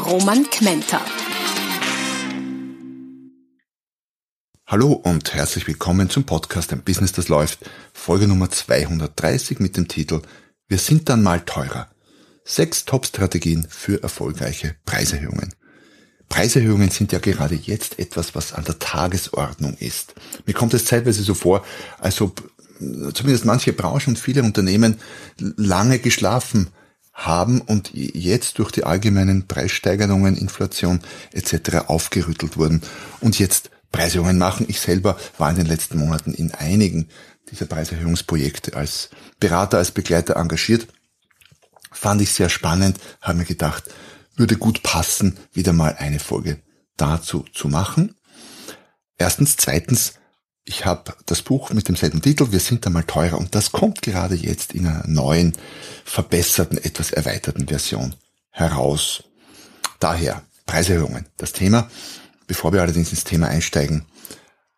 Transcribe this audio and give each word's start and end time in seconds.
Roman 0.00 0.48
Kmenter. 0.48 1.00
Hallo 4.66 4.92
und 4.92 5.34
herzlich 5.34 5.66
willkommen 5.66 6.08
zum 6.08 6.24
Podcast 6.24 6.72
Ein 6.72 6.82
Business, 6.82 7.12
das 7.12 7.28
läuft. 7.28 7.58
Folge 7.92 8.26
Nummer 8.26 8.50
230 8.50 9.60
mit 9.60 9.76
dem 9.76 9.88
Titel 9.88 10.22
Wir 10.68 10.78
sind 10.78 11.08
dann 11.08 11.22
mal 11.22 11.40
teurer. 11.40 11.88
Sechs 12.44 12.86
Top-Strategien 12.86 13.66
für 13.68 14.02
erfolgreiche 14.02 14.74
Preiserhöhungen. 14.86 15.54
Preiserhöhungen 16.28 16.90
sind 16.90 17.12
ja 17.12 17.18
gerade 17.18 17.54
jetzt 17.54 17.98
etwas, 17.98 18.34
was 18.34 18.54
an 18.54 18.64
der 18.64 18.78
Tagesordnung 18.78 19.76
ist. 19.78 20.14
Mir 20.46 20.54
kommt 20.54 20.72
es 20.72 20.86
zeitweise 20.86 21.22
so 21.22 21.34
vor, 21.34 21.64
als 21.98 22.20
ob 22.22 22.40
äh, 22.80 23.12
zumindest 23.12 23.44
manche 23.44 23.74
Branchen 23.74 24.10
und 24.10 24.18
viele 24.18 24.42
Unternehmen 24.42 24.96
lange 25.38 25.98
geschlafen 25.98 26.68
haben 27.12 27.60
und 27.60 27.90
jetzt 27.92 28.58
durch 28.58 28.70
die 28.70 28.84
allgemeinen 28.84 29.46
Preissteigerungen, 29.46 30.36
Inflation 30.36 31.00
etc. 31.32 31.88
aufgerüttelt 31.88 32.56
wurden 32.56 32.82
und 33.20 33.38
jetzt 33.38 33.70
Preiserhöhungen 33.92 34.38
machen. 34.38 34.66
Ich 34.68 34.80
selber 34.80 35.18
war 35.36 35.50
in 35.50 35.56
den 35.56 35.66
letzten 35.66 35.98
Monaten 35.98 36.32
in 36.32 36.52
einigen 36.52 37.08
dieser 37.50 37.66
Preiserhöhungsprojekte 37.66 38.76
als 38.76 39.10
Berater, 39.40 39.78
als 39.78 39.90
Begleiter 39.90 40.36
engagiert. 40.36 40.86
Fand 41.92 42.22
ich 42.22 42.32
sehr 42.32 42.48
spannend, 42.48 42.98
habe 43.20 43.38
mir 43.38 43.44
gedacht, 43.44 43.84
würde 44.36 44.56
gut 44.56 44.82
passen, 44.82 45.36
wieder 45.52 45.72
mal 45.72 45.96
eine 45.98 46.20
Folge 46.20 46.60
dazu 46.96 47.44
zu 47.52 47.68
machen. 47.68 48.14
Erstens, 49.18 49.56
zweitens, 49.56 50.14
ich 50.70 50.86
habe 50.86 51.14
das 51.26 51.42
Buch 51.42 51.70
mit 51.70 51.88
demselben 51.88 52.22
Titel, 52.22 52.52
Wir 52.52 52.60
sind 52.60 52.86
einmal 52.86 53.02
teurer 53.02 53.38
und 53.38 53.56
das 53.56 53.72
kommt 53.72 54.02
gerade 54.02 54.36
jetzt 54.36 54.72
in 54.72 54.86
einer 54.86 55.04
neuen, 55.08 55.52
verbesserten, 56.04 56.78
etwas 56.78 57.10
erweiterten 57.10 57.66
Version 57.66 58.14
heraus. 58.50 59.24
Daher 59.98 60.42
Preiserhöhungen. 60.66 61.26
Das 61.38 61.52
Thema, 61.52 61.90
bevor 62.46 62.72
wir 62.72 62.82
allerdings 62.82 63.10
ins 63.10 63.24
Thema 63.24 63.48
einsteigen, 63.48 64.06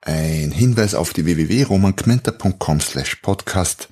ein 0.00 0.50
Hinweis 0.50 0.94
auf 0.94 1.12
die 1.12 1.26
www.romankmenter.com 1.26 2.80
slash 2.80 3.16
podcast. 3.16 3.90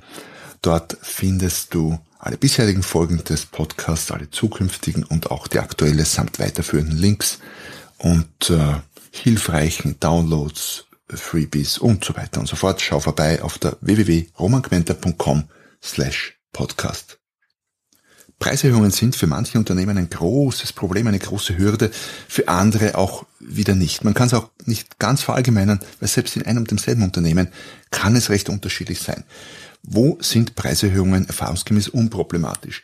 Dort 0.63 0.97
findest 1.03 1.75
du 1.75 1.99
alle 2.19 2.39
bisherigen 2.39 2.83
Folgen 2.83 3.23
des 3.25 3.45
Podcasts, 3.45 4.11
alle 4.11 4.31
zukünftigen 4.31 5.05
und 5.05 5.31
auch 5.31 5.49
die 5.49 5.59
aktuelle 5.59 6.07
samt 6.07 6.39
weiterführenden 6.39 6.97
Links 6.97 7.41
und 7.99 8.49
äh, 8.49 8.77
hilfreichen 9.11 10.01
Downloads, 10.01 10.87
Freebies 11.15 11.79
und 11.79 12.05
so 12.05 12.17
weiter 12.17 12.41
und 12.41 12.47
so 12.47 12.57
fort. 12.57 12.81
Schau 12.81 13.01
vorbei 13.01 13.43
auf 13.43 13.59
der 13.59 13.77
www.romanquenter.com 13.81 15.45
slash 15.83 16.39
podcast. 16.53 17.21
Preiserhöhungen 18.41 18.91
sind 18.91 19.17
für 19.17 19.27
manche 19.27 19.59
Unternehmen 19.59 19.99
ein 19.99 20.09
großes 20.09 20.73
Problem, 20.73 21.07
eine 21.07 21.19
große 21.19 21.59
Hürde, 21.59 21.91
für 22.27 22.49
andere 22.49 22.97
auch 22.97 23.27
wieder 23.39 23.75
nicht. 23.75 24.03
Man 24.03 24.15
kann 24.15 24.29
es 24.29 24.35
auch 24.35 24.51
nicht 24.65 24.99
ganz 24.99 25.23
verallgemeinern, 25.23 25.81
weil 26.01 26.09
selbst 26.09 26.37
in 26.37 26.47
einem 26.47 26.59
und 26.59 26.71
demselben 26.71 27.03
Unternehmen 27.03 27.49
kann 27.91 28.17
es 28.17 28.31
recht 28.31 28.49
unterschiedlich 28.49 29.01
sein. 29.01 29.25
Wo 29.83 30.19
sind 30.21 30.55
Preiserhöhungen 30.55 31.27
erfahrungsgemäß 31.27 31.89
unproblematisch? 31.89 32.83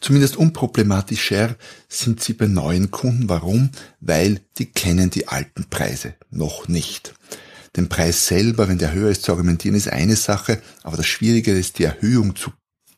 Zumindest 0.00 0.36
unproblematischer 0.36 1.56
sind 1.88 2.22
sie 2.22 2.32
bei 2.32 2.46
neuen 2.46 2.90
Kunden. 2.90 3.28
Warum? 3.28 3.70
Weil 4.00 4.40
die 4.58 4.66
kennen 4.66 5.10
die 5.10 5.28
alten 5.28 5.66
Preise 5.68 6.14
noch 6.30 6.68
nicht. 6.68 7.14
Den 7.76 7.88
Preis 7.88 8.26
selber, 8.26 8.68
wenn 8.68 8.78
der 8.78 8.92
höher 8.92 9.10
ist, 9.10 9.22
zu 9.22 9.32
argumentieren, 9.32 9.76
ist 9.76 9.88
eine 9.88 10.16
Sache, 10.16 10.60
aber 10.82 10.96
das 10.96 11.06
Schwierige 11.06 11.52
ist, 11.52 11.78
die 11.78 11.84
Erhöhung 11.84 12.36
zu, 12.36 12.52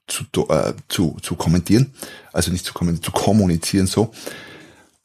zu, 0.09 0.49
äh, 0.49 0.75
zu, 0.89 1.17
zu 1.23 1.37
kommentieren, 1.37 1.95
also 2.33 2.51
nicht 2.51 2.65
zu, 2.65 2.75
kommentieren, 2.75 3.05
zu 3.05 3.13
kommunizieren 3.13 3.87
so. 3.87 4.13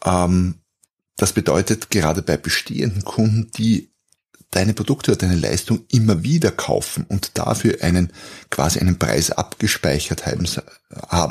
Ähm, 0.04 0.56
das 1.18 1.34
bedeutet 1.34 1.92
gerade 1.92 2.22
bei 2.22 2.38
bestehenden 2.38 3.04
Kunden, 3.04 3.52
die 3.52 3.92
deine 4.52 4.74
Produkte 4.74 5.12
oder 5.12 5.20
deine 5.20 5.36
Leistung 5.36 5.86
immer 5.90 6.24
wieder 6.24 6.52
kaufen 6.52 7.06
und 7.08 7.38
dafür 7.38 7.84
einen 7.84 8.12
quasi 8.50 8.80
einen 8.80 8.98
Preis 8.98 9.32
abgespeichert 9.32 10.26
haben, 10.26 10.48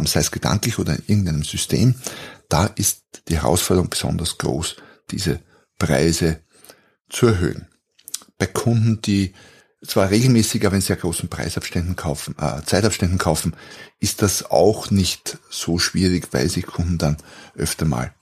sei 0.06 0.20
es 0.20 0.30
gedanklich 0.30 0.78
oder 0.78 0.94
in 0.94 1.02
irgendeinem 1.06 1.42
System, 1.42 1.96
da 2.48 2.66
ist 2.66 3.02
die 3.28 3.36
Herausforderung 3.36 3.90
besonders 3.90 4.38
groß, 4.38 4.76
diese 5.10 5.40
Preise 5.78 6.40
zu 7.08 7.26
erhöhen. 7.26 7.67
Bei 8.38 8.46
Kunden, 8.46 9.02
die 9.02 9.34
zwar 9.84 10.10
regelmäßig, 10.10 10.66
aber 10.66 10.76
in 10.76 10.82
sehr 10.82 10.96
großen 10.96 11.28
Preisabständen 11.28 11.96
kaufen, 11.96 12.34
äh, 12.38 12.62
Zeitabständen 12.64 13.18
kaufen, 13.18 13.54
ist 14.00 14.22
das 14.22 14.50
auch 14.50 14.90
nicht 14.90 15.38
so 15.50 15.78
schwierig, 15.78 16.28
weil 16.32 16.48
sich 16.48 16.66
Kunden 16.66 16.98
dann 16.98 17.16
öfter 17.54 17.84
mal 17.84 18.12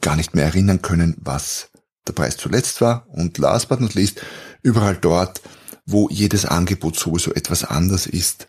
gar 0.00 0.16
nicht 0.16 0.34
mehr 0.34 0.44
erinnern 0.44 0.82
können, 0.82 1.16
was 1.20 1.70
der 2.06 2.12
Preis 2.12 2.36
zuletzt 2.36 2.80
war 2.80 3.06
und 3.08 3.38
last 3.38 3.68
but 3.68 3.80
not 3.80 3.94
least, 3.94 4.22
überall 4.62 4.96
dort, 4.96 5.42
wo 5.84 6.08
jedes 6.08 6.44
Angebot 6.44 6.98
sowieso 6.98 7.32
etwas 7.34 7.64
anders 7.64 8.06
ist, 8.06 8.48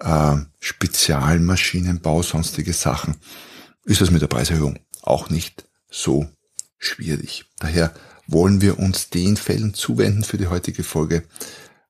äh, 0.00 0.36
Spezialmaschinenbau, 0.58 2.22
sonstige 2.22 2.72
Sachen, 2.72 3.16
ist 3.84 4.00
es 4.00 4.10
mit 4.10 4.22
der 4.22 4.28
Preiserhöhung 4.28 4.78
auch 5.02 5.30
nicht 5.30 5.66
so 5.90 6.28
schwierig. 6.78 7.46
Daher 7.58 7.94
wollen 8.30 8.60
wir 8.60 8.78
uns 8.78 9.10
den 9.10 9.36
Fällen 9.36 9.74
zuwenden 9.74 10.24
für 10.24 10.38
die 10.38 10.46
heutige 10.46 10.84
Folge, 10.84 11.24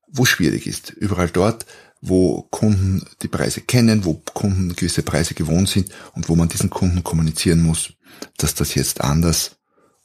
wo 0.09 0.25
schwierig 0.25 0.67
ist. 0.67 0.91
Überall 0.91 1.29
dort, 1.29 1.67
wo 2.01 2.43
Kunden 2.51 3.05
die 3.23 3.29
Preise 3.29 3.61
kennen, 3.61 4.05
wo 4.05 4.15
Kunden 4.15 4.75
gewisse 4.75 5.03
Preise 5.03 5.35
gewohnt 5.35 5.69
sind 5.69 5.91
und 6.15 6.29
wo 6.29 6.37
man 6.37 6.49
diesen 6.49 6.71
Kunden 6.71 7.05
kommunizieren 7.05 7.63
muss, 7.63 7.93
dass 8.39 8.55
das 8.55 8.75
jetzt 8.75 9.03
anders 9.03 9.57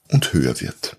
und 0.10 0.34
höher 0.34 0.60
wird. 0.60 0.98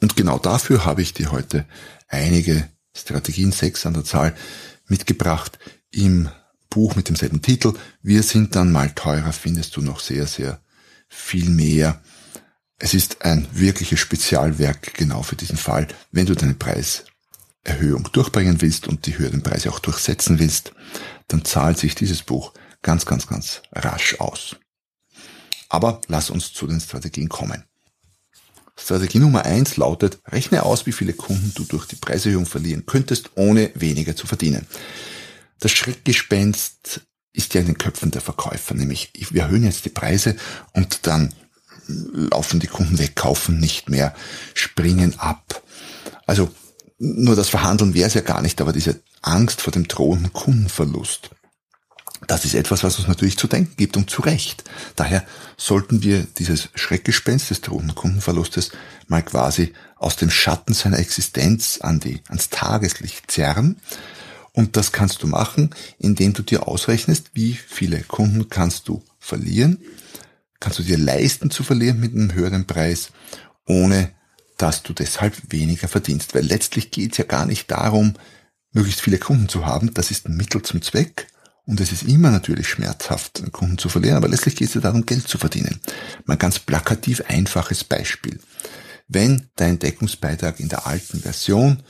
Und 0.00 0.16
genau 0.16 0.38
dafür 0.38 0.84
habe 0.84 1.02
ich 1.02 1.12
dir 1.12 1.32
heute 1.32 1.66
einige 2.08 2.68
Strategien, 2.94 3.52
sechs 3.52 3.86
an 3.86 3.94
der 3.94 4.04
Zahl, 4.04 4.34
mitgebracht 4.86 5.58
im 5.90 6.28
Buch 6.70 6.96
mit 6.96 7.08
demselben 7.08 7.42
Titel. 7.42 7.74
Wir 8.02 8.22
sind 8.22 8.54
dann 8.54 8.72
mal 8.72 8.90
teurer, 8.90 9.32
findest 9.32 9.76
du 9.76 9.82
noch 9.82 10.00
sehr, 10.00 10.26
sehr 10.26 10.60
viel 11.08 11.48
mehr. 11.48 12.00
Es 12.78 12.94
ist 12.94 13.22
ein 13.22 13.46
wirkliches 13.52 13.98
Spezialwerk 13.98 14.94
genau 14.94 15.22
für 15.22 15.34
diesen 15.34 15.56
Fall, 15.56 15.88
wenn 16.12 16.26
du 16.26 16.34
deine 16.34 16.54
Preiserhöhung 16.54 18.08
durchbringen 18.12 18.60
willst 18.60 18.86
und 18.86 19.06
die 19.06 19.18
höheren 19.18 19.42
Preise 19.42 19.70
auch 19.70 19.80
durchsetzen 19.80 20.38
willst, 20.38 20.72
dann 21.26 21.44
zahlt 21.44 21.78
sich 21.78 21.96
dieses 21.96 22.22
Buch 22.22 22.52
ganz, 22.82 23.04
ganz, 23.04 23.26
ganz 23.26 23.62
rasch 23.72 24.20
aus. 24.20 24.56
Aber 25.68 26.00
lass 26.06 26.30
uns 26.30 26.52
zu 26.52 26.66
den 26.68 26.80
Strategien 26.80 27.28
kommen. 27.28 27.64
Strategie 28.78 29.18
Nummer 29.18 29.44
eins 29.44 29.76
lautet, 29.76 30.20
rechne 30.26 30.62
aus, 30.62 30.86
wie 30.86 30.92
viele 30.92 31.12
Kunden 31.12 31.52
du 31.56 31.64
durch 31.64 31.86
die 31.86 31.96
Preiserhöhung 31.96 32.46
verlieren 32.46 32.86
könntest, 32.86 33.30
ohne 33.34 33.72
weniger 33.74 34.14
zu 34.14 34.28
verdienen. 34.28 34.66
Das 35.58 35.72
Schreckgespenst 35.72 37.00
ist 37.32 37.54
ja 37.54 37.60
in 37.60 37.66
den 37.66 37.78
Köpfen 37.78 38.12
der 38.12 38.20
Verkäufer, 38.20 38.74
nämlich 38.74 39.10
wir 39.30 39.42
erhöhen 39.42 39.64
jetzt 39.64 39.84
die 39.84 39.90
Preise 39.90 40.36
und 40.72 41.08
dann 41.08 41.34
laufen 41.88 42.60
die 42.60 42.66
Kunden 42.66 42.98
weg, 42.98 43.16
kaufen 43.16 43.58
nicht 43.58 43.88
mehr, 43.88 44.14
springen 44.54 45.18
ab. 45.18 45.62
Also 46.26 46.50
nur 46.98 47.36
das 47.36 47.48
Verhandeln 47.48 47.94
wäre 47.94 48.08
es 48.08 48.14
ja 48.14 48.20
gar 48.20 48.42
nicht, 48.42 48.60
aber 48.60 48.72
diese 48.72 49.00
Angst 49.22 49.60
vor 49.60 49.72
dem 49.72 49.88
drohenden 49.88 50.32
Kundenverlust, 50.32 51.30
das 52.26 52.44
ist 52.44 52.54
etwas, 52.54 52.82
was 52.82 52.98
uns 52.98 53.06
natürlich 53.06 53.38
zu 53.38 53.46
denken 53.46 53.76
gibt 53.76 53.96
und 53.96 54.10
zu 54.10 54.22
Recht. 54.22 54.64
Daher 54.96 55.24
sollten 55.56 56.02
wir 56.02 56.26
dieses 56.38 56.68
Schreckgespenst 56.74 57.50
des 57.50 57.60
drohenden 57.60 57.94
Kundenverlustes 57.94 58.72
mal 59.06 59.22
quasi 59.22 59.72
aus 59.96 60.16
dem 60.16 60.30
Schatten 60.30 60.74
seiner 60.74 60.98
Existenz 60.98 61.78
an 61.80 62.00
die, 62.00 62.20
ans 62.28 62.50
Tageslicht 62.50 63.30
zerren. 63.30 63.76
Und 64.52 64.76
das 64.76 64.90
kannst 64.90 65.22
du 65.22 65.28
machen, 65.28 65.70
indem 65.98 66.32
du 66.32 66.42
dir 66.42 66.66
ausrechnest, 66.66 67.30
wie 67.34 67.52
viele 67.52 68.00
Kunden 68.02 68.48
kannst 68.48 68.88
du 68.88 69.02
verlieren, 69.20 69.78
kannst 70.60 70.78
du 70.78 70.82
dir 70.82 70.98
leisten 70.98 71.50
zu 71.50 71.62
verlieren 71.62 72.00
mit 72.00 72.14
einem 72.14 72.34
höheren 72.34 72.66
Preis, 72.66 73.10
ohne 73.66 74.10
dass 74.56 74.82
du 74.82 74.92
deshalb 74.92 75.34
weniger 75.52 75.88
verdienst. 75.88 76.34
Weil 76.34 76.44
letztlich 76.44 76.90
geht 76.90 77.12
es 77.12 77.18
ja 77.18 77.24
gar 77.24 77.46
nicht 77.46 77.70
darum, 77.70 78.14
möglichst 78.72 79.00
viele 79.00 79.18
Kunden 79.18 79.48
zu 79.48 79.66
haben. 79.66 79.94
Das 79.94 80.10
ist 80.10 80.28
ein 80.28 80.36
Mittel 80.36 80.62
zum 80.62 80.82
Zweck 80.82 81.28
Und 81.64 81.80
es 81.80 81.92
ist 81.92 82.02
immer 82.02 82.30
natürlich 82.30 82.68
schmerzhaft, 82.68 83.40
einen 83.40 83.52
Kunden 83.52 83.78
zu 83.78 83.88
verlieren, 83.88 84.16
aber 84.16 84.28
letztlich 84.28 84.56
geht 84.56 84.68
es 84.68 84.74
ja 84.74 84.80
darum, 84.80 85.04
Geld 85.04 85.28
zu 85.28 85.38
verdienen. 85.38 85.80
Mal 86.24 86.36
ganz 86.36 86.58
plakativ 86.58 87.22
einfaches 87.28 87.84
Beispiel. 87.84 88.40
Wenn 89.06 89.48
dein 89.56 89.78
Deckungsbeitrag 89.78 90.60
in 90.60 90.68
der 90.68 90.86
alten 90.86 91.20
Version, 91.20 91.82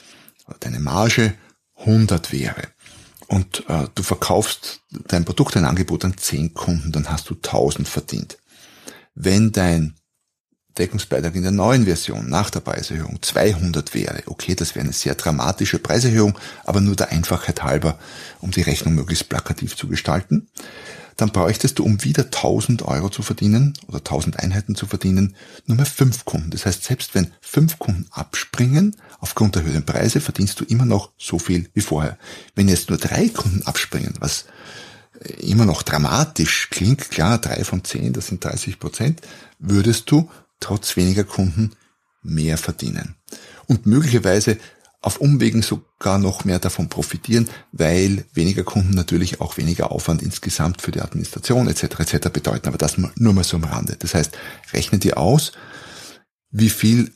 deine 0.61 0.81
Marge 0.81 1.35
100 1.77 2.33
wäre 2.33 2.63
und 3.29 3.69
äh, 3.69 3.87
du 3.95 4.03
verkaufst 4.03 4.81
dein 4.91 5.25
Produkt, 5.25 5.55
dein 5.55 5.65
Angebot 5.65 6.05
an 6.05 6.17
10 6.17 6.55
Kunden, 6.55 6.93
dann 6.93 7.11
hast 7.11 7.31
du 7.31 7.35
1000 7.35 7.89
verdient. 7.89 8.39
Wenn 9.21 9.51
dein 9.51 9.95
Deckungsbeitrag 10.79 11.35
in 11.35 11.43
der 11.43 11.51
neuen 11.51 11.87
Version 11.87 12.31
nach 12.31 12.51
der 12.51 12.61
Preiserhöhung 12.61 13.19
200 13.21 13.93
wäre, 13.93 14.23
okay, 14.27 14.55
das 14.55 14.77
wäre 14.77 14.85
eine 14.85 14.93
sehr 14.93 15.17
dramatische 15.17 15.81
Preiserhöhung, 15.81 16.39
aber 16.65 16.81
nur 16.81 16.95
der 16.95 17.11
Einfachheit 17.11 17.65
halber, 17.65 17.99
um 18.41 18.53
die 18.53 18.63
Rechnung 18.63 18.95
möglichst 18.95 19.29
plakativ 19.29 19.75
zu 19.75 19.89
gestalten, 19.89 20.47
dann 21.17 21.33
bräuchtest 21.33 21.81
du, 21.81 21.85
um 21.85 22.05
wieder 22.05 22.27
1000 22.27 22.83
Euro 22.83 23.09
zu 23.09 23.23
verdienen 23.23 23.75
oder 23.89 23.99
1000 23.99 24.39
Einheiten 24.39 24.77
zu 24.77 24.87
verdienen, 24.87 25.35
nur 25.67 25.77
mehr 25.77 25.85
fünf 25.85 26.25
Kunden. 26.25 26.51
Das 26.51 26.65
heißt, 26.65 26.85
selbst 26.85 27.17
wenn 27.17 27.33
fünf 27.41 27.81
Kunden 27.81 28.07
abspringen, 28.13 28.95
aufgrund 29.19 29.57
der 29.57 29.65
höheren 29.65 29.85
Preise, 29.85 30.21
verdienst 30.21 30.61
du 30.61 30.65
immer 30.65 30.85
noch 30.85 31.11
so 31.19 31.41
viel 31.41 31.69
wie 31.75 31.81
vorher. 31.81 32.19
Wenn 32.55 32.69
jetzt 32.69 32.89
nur 32.89 32.99
drei 32.99 33.29
Kunden 33.31 33.67
abspringen, 33.67 34.15
was 34.21 34.45
immer 35.41 35.65
noch 35.65 35.83
dramatisch 35.83 36.69
klingt, 36.71 37.11
klar, 37.11 37.39
drei 37.39 37.65
von 37.65 37.85
zehn, 37.85 38.13
das 38.13 38.29
sind 38.29 38.45
30 38.45 38.79
Prozent, 38.79 39.21
würdest 39.59 40.11
du 40.11 40.31
trotz 40.61 40.97
weniger 40.97 41.25
Kunden 41.25 41.73
mehr 42.23 42.59
verdienen. 42.59 43.17
Und 43.67 43.87
möglicherweise 43.87 44.59
auf 45.01 45.21
Umwegen 45.21 45.63
sogar 45.63 46.19
noch 46.19 46.45
mehr 46.45 46.59
davon 46.59 46.89
profitieren, 46.89 47.49
weil 47.71 48.25
weniger 48.33 48.65
Kunden 48.65 48.95
natürlich 48.95 49.41
auch 49.41 49.57
weniger 49.57 49.93
Aufwand 49.93 50.23
insgesamt 50.23 50.83
für 50.83 50.91
die 50.91 51.01
Administration 51.01 51.69
etc. 51.69 52.01
etc. 52.01 52.29
bedeuten. 52.31 52.69
Aber 52.69 52.79
das 52.79 52.97
nur 52.99 53.33
mal 53.33 53.45
so 53.45 53.57
am 53.57 53.65
Rande. 53.65 53.97
Das 53.99 54.15
heißt, 54.15 54.37
rechne 54.73 54.99
dir 54.99 55.19
aus, 55.19 55.53
wie 56.51 56.71
viel, 56.71 57.13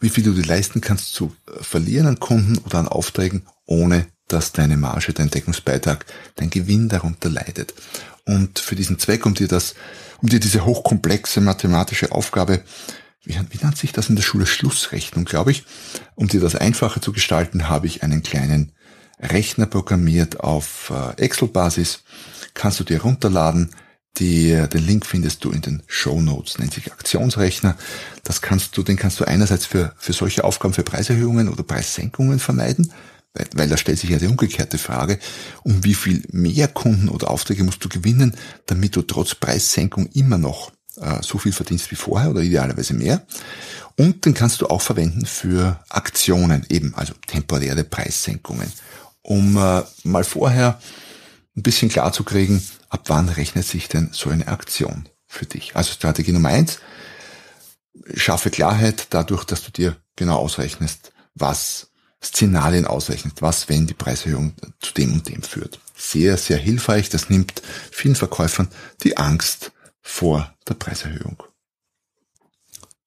wie 0.00 0.08
viel 0.08 0.24
du 0.24 0.32
dir 0.32 0.46
leisten 0.46 0.80
kannst 0.80 1.12
zu 1.12 1.34
verlieren 1.60 2.06
an 2.06 2.20
Kunden 2.20 2.58
oder 2.58 2.78
an 2.78 2.88
Aufträgen, 2.88 3.46
ohne 3.66 4.06
dass 4.28 4.52
deine 4.52 4.76
Marge, 4.76 5.12
dein 5.12 5.30
Deckungsbeitrag, 5.30 6.06
dein 6.36 6.50
Gewinn 6.50 6.88
darunter 6.88 7.28
leidet. 7.28 7.74
Und 8.24 8.58
für 8.58 8.74
diesen 8.74 8.98
Zweck, 8.98 9.24
um 9.24 9.34
dir 9.34 9.48
das 9.48 9.74
um 10.22 10.28
dir 10.28 10.40
diese 10.40 10.64
hochkomplexe 10.64 11.40
mathematische 11.40 12.12
Aufgabe, 12.12 12.62
wie, 13.24 13.34
wie 13.34 13.64
nennt 13.64 13.76
sich 13.76 13.92
das 13.92 14.08
in 14.08 14.16
der 14.16 14.22
Schule, 14.22 14.46
Schlussrechnung, 14.46 15.24
glaube 15.24 15.50
ich, 15.50 15.64
um 16.14 16.28
dir 16.28 16.40
das 16.40 16.54
einfacher 16.54 17.00
zu 17.00 17.12
gestalten, 17.12 17.68
habe 17.68 17.86
ich 17.86 18.02
einen 18.02 18.22
kleinen 18.22 18.72
Rechner 19.20 19.66
programmiert 19.66 20.40
auf 20.40 20.92
äh, 20.94 21.20
Excel-Basis. 21.22 22.02
Kannst 22.54 22.80
du 22.80 22.84
dir 22.84 23.02
runterladen. 23.02 23.70
Die, 24.18 24.66
den 24.72 24.86
Link 24.86 25.04
findest 25.04 25.44
du 25.44 25.50
in 25.50 25.60
den 25.60 25.82
Show 25.86 26.22
Notes, 26.22 26.58
nennt 26.58 26.72
sich 26.72 26.90
Aktionsrechner. 26.90 27.76
Das 28.24 28.40
kannst 28.40 28.74
du, 28.76 28.82
den 28.82 28.96
kannst 28.96 29.20
du 29.20 29.24
einerseits 29.26 29.66
für, 29.66 29.92
für 29.98 30.14
solche 30.14 30.42
Aufgaben, 30.42 30.72
für 30.72 30.84
Preiserhöhungen 30.84 31.50
oder 31.50 31.62
Preissenkungen 31.62 32.38
vermeiden, 32.38 32.94
weil, 33.36 33.46
weil 33.54 33.68
da 33.68 33.76
stellt 33.76 33.98
sich 33.98 34.10
ja 34.10 34.18
die 34.18 34.26
umgekehrte 34.26 34.78
Frage, 34.78 35.18
um 35.62 35.84
wie 35.84 35.94
viel 35.94 36.22
mehr 36.30 36.68
Kunden 36.68 37.08
oder 37.08 37.30
Aufträge 37.30 37.64
musst 37.64 37.84
du 37.84 37.88
gewinnen, 37.88 38.36
damit 38.66 38.96
du 38.96 39.02
trotz 39.02 39.34
Preissenkung 39.34 40.06
immer 40.14 40.38
noch 40.38 40.72
äh, 41.00 41.22
so 41.22 41.38
viel 41.38 41.52
verdienst 41.52 41.90
wie 41.90 41.96
vorher 41.96 42.30
oder 42.30 42.40
idealerweise 42.40 42.94
mehr. 42.94 43.26
Und 43.96 44.24
den 44.24 44.34
kannst 44.34 44.60
du 44.60 44.66
auch 44.66 44.82
verwenden 44.82 45.26
für 45.26 45.80
Aktionen, 45.88 46.66
eben 46.68 46.94
also 46.94 47.14
temporäre 47.26 47.84
Preissenkungen, 47.84 48.72
um 49.22 49.56
äh, 49.56 49.82
mal 50.04 50.24
vorher 50.24 50.80
ein 51.56 51.62
bisschen 51.62 51.88
klar 51.88 52.12
zu 52.12 52.24
kriegen, 52.24 52.62
ab 52.88 53.04
wann 53.06 53.28
rechnet 53.28 53.66
sich 53.66 53.88
denn 53.88 54.10
so 54.12 54.30
eine 54.30 54.48
Aktion 54.48 55.08
für 55.26 55.46
dich. 55.46 55.74
Also 55.74 55.92
Strategie 55.92 56.32
Nummer 56.32 56.50
eins, 56.50 56.78
schaffe 58.14 58.50
Klarheit 58.50 59.08
dadurch, 59.10 59.44
dass 59.44 59.62
du 59.62 59.70
dir 59.70 59.96
genau 60.14 60.36
ausrechnest, 60.36 61.12
was 61.34 61.88
Szenarien 62.28 62.86
ausrechnet, 62.86 63.42
was, 63.42 63.68
wenn 63.68 63.86
die 63.86 63.94
Preiserhöhung 63.94 64.52
zu 64.80 64.92
dem 64.94 65.14
und 65.14 65.28
dem 65.28 65.42
führt. 65.42 65.80
Sehr, 65.96 66.36
sehr 66.36 66.58
hilfreich. 66.58 67.08
Das 67.08 67.30
nimmt 67.30 67.62
vielen 67.90 68.16
Verkäufern 68.16 68.68
die 69.02 69.16
Angst 69.16 69.72
vor 70.02 70.54
der 70.68 70.74
Preiserhöhung. 70.74 71.42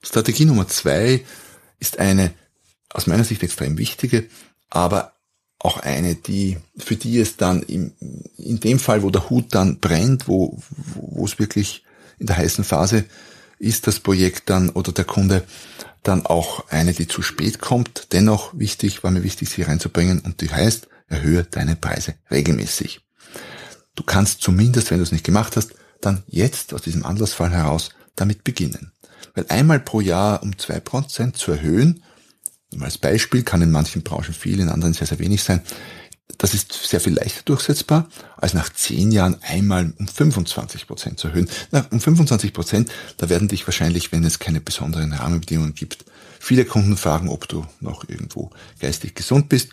Strategie 0.01 0.45
Nummer 0.45 0.67
zwei 0.67 1.25
ist 1.79 1.99
eine 1.99 2.33
aus 2.89 3.07
meiner 3.07 3.23
Sicht 3.23 3.43
extrem 3.43 3.77
wichtige, 3.77 4.27
aber 4.69 5.13
auch 5.59 5.77
eine, 5.79 6.15
die, 6.15 6.57
für 6.77 6.95
die 6.95 7.19
es 7.19 7.35
dann 7.35 7.61
im, 7.63 7.93
in 8.37 8.59
dem 8.59 8.79
Fall, 8.79 9.03
wo 9.03 9.09
der 9.09 9.29
Hut 9.29 9.53
dann 9.53 9.79
brennt, 9.79 10.27
wo, 10.27 10.57
wo 10.95 11.25
es 11.25 11.37
wirklich 11.37 11.83
in 12.17 12.27
der 12.27 12.37
heißen 12.37 12.63
Phase 12.63 13.05
ist, 13.59 13.87
das 13.87 13.99
Projekt 13.99 14.49
dann 14.49 14.69
oder 14.69 14.91
der 14.93 15.05
Kunde, 15.05 15.43
dann 16.03 16.25
auch 16.25 16.69
eine, 16.69 16.93
die 16.93 17.07
zu 17.07 17.21
spät 17.21 17.59
kommt. 17.59 18.13
Dennoch 18.13 18.57
wichtig, 18.57 19.03
war 19.03 19.11
mir 19.11 19.23
wichtig, 19.23 19.49
sie 19.49 19.63
reinzubringen 19.63 20.19
und 20.19 20.41
die 20.41 20.51
heißt, 20.51 20.87
erhöhe 21.07 21.43
deine 21.43 21.75
Preise 21.75 22.15
regelmäßig. 22.31 23.01
Du 23.95 24.03
kannst 24.03 24.41
zumindest, 24.41 24.91
wenn 24.91 24.97
du 24.97 25.03
es 25.03 25.11
nicht 25.11 25.25
gemacht 25.25 25.57
hast, 25.57 25.73
dann 26.01 26.23
jetzt 26.27 26.73
aus 26.73 26.83
diesem 26.83 27.05
Anlassfall 27.05 27.51
heraus 27.51 27.89
damit 28.15 28.43
beginnen. 28.43 28.93
Weil 29.33 29.45
einmal 29.49 29.79
pro 29.79 30.01
Jahr 30.01 30.41
um 30.43 30.57
zwei 30.57 30.79
Prozent 30.79 31.37
zu 31.37 31.51
erhöhen, 31.51 32.03
als 32.79 32.97
Beispiel 32.97 33.43
kann 33.43 33.61
in 33.61 33.71
manchen 33.71 34.03
Branchen 34.03 34.33
viel, 34.33 34.59
in 34.59 34.69
anderen 34.69 34.93
sehr, 34.93 35.07
sehr 35.07 35.19
wenig 35.19 35.43
sein, 35.43 35.61
das 36.37 36.53
ist 36.53 36.71
sehr 36.73 37.01
viel 37.01 37.13
leichter 37.13 37.41
durchsetzbar, 37.43 38.07
als 38.37 38.53
nach 38.53 38.71
zehn 38.71 39.11
Jahren 39.11 39.37
einmal 39.41 39.93
um 39.97 40.07
25 40.07 40.87
Prozent 40.87 41.19
zu 41.19 41.27
erhöhen. 41.27 41.49
Na, 41.71 41.85
um 41.91 41.99
25 41.99 42.53
Prozent, 42.53 42.91
da 43.17 43.29
werden 43.29 43.47
dich 43.47 43.67
wahrscheinlich, 43.67 44.11
wenn 44.11 44.23
es 44.23 44.39
keine 44.39 44.61
besonderen 44.61 45.11
Rahmenbedingungen 45.11 45.73
gibt, 45.73 46.05
viele 46.39 46.65
Kunden 46.65 46.95
fragen, 46.95 47.29
ob 47.29 47.47
du 47.47 47.65
noch 47.81 48.07
irgendwo 48.07 48.51
geistig 48.79 49.15
gesund 49.15 49.49
bist. 49.49 49.71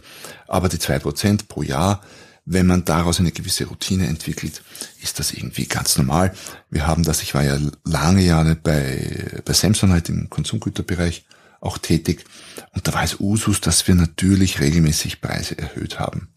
Aber 0.49 0.69
die 0.69 0.79
zwei 0.79 0.99
Prozent 0.99 1.47
pro 1.49 1.63
Jahr, 1.63 2.03
wenn 2.45 2.67
man 2.67 2.85
daraus 2.85 3.21
eine 3.21 3.33
gewisse 3.33 3.67
Routine 3.67 4.07
entwickelt, 4.07 4.63
ist 5.03 5.19
das 5.19 5.33
irgendwie 5.33 5.67
ganz 5.67 5.97
normal. 5.99 6.35
Wir 6.71 6.87
haben 6.87 7.03
das, 7.05 7.23
ich 7.23 7.35
war 7.35 7.45
ja 7.45 7.59
lange 7.85 8.23
Jahre 8.23 8.57
bei, 8.57 9.41
bei 9.45 9.53
Samsonite 9.53 10.13
im 10.13 10.31
Konsumgüterbereich 10.31 11.25
auch 11.61 11.79
tätig. 11.79 12.25
Und 12.73 12.87
da 12.87 12.95
war 12.95 13.03
es 13.03 13.21
Usus, 13.21 13.61
dass 13.61 13.87
wir 13.89 13.95
natürlich 13.95 14.61
regelmäßig 14.61 15.21
Preise 15.21 15.59
erhöht 15.59 15.99
haben. 15.99 16.29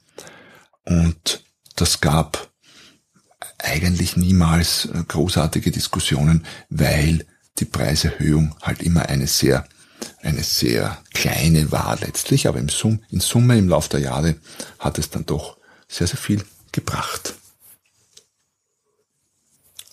Und 0.85 1.43
das 1.75 2.01
gab 2.01 2.49
eigentlich 3.57 4.17
niemals 4.17 4.85
äh, 4.85 5.03
großartige 5.07 5.71
Diskussionen, 5.71 6.45
weil 6.69 7.25
die 7.57 7.65
Preiserhöhung 7.65 8.55
halt 8.61 8.81
immer 8.81 9.07
eine 9.07 9.27
sehr, 9.27 9.67
eine 10.21 10.43
sehr 10.43 10.97
kleine 11.13 11.71
war 11.71 11.97
letztlich, 11.99 12.47
aber 12.47 12.59
im 12.59 12.69
Sum, 12.69 13.03
in 13.09 13.19
Summe 13.19 13.57
im 13.57 13.69
Laufe 13.69 13.89
der 13.89 13.99
Jahre 13.99 14.35
hat 14.79 14.97
es 14.97 15.09
dann 15.09 15.25
doch 15.25 15.57
sehr, 15.87 16.07
sehr 16.07 16.17
viel 16.17 16.43
gebracht. 16.71 17.35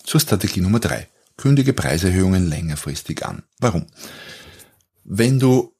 Zur 0.03 0.21
Strategie 0.21 0.61
Nummer 0.61 0.79
drei: 0.79 1.07
Kündige 1.35 1.73
Preiserhöhungen 1.73 2.47
längerfristig 2.47 3.25
an. 3.25 3.43
Warum? 3.59 3.87
Wenn 5.03 5.39
du 5.39 5.73